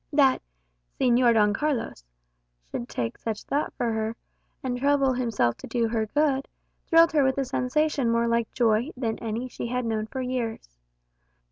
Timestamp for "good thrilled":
6.07-7.11